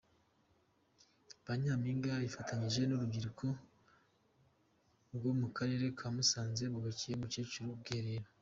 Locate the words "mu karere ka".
5.39-6.07